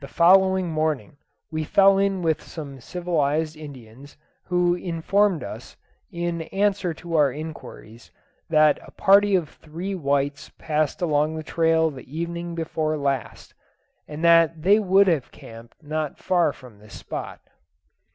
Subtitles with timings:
[0.00, 1.16] The following morning
[1.50, 5.74] we fell in with some civilized Indians, who informed us,
[6.12, 8.10] in answer to our inquiries,
[8.50, 13.54] that a party of three whites passed along the trail the evening before last,
[14.06, 17.40] and that they would have encamped not far from this spot.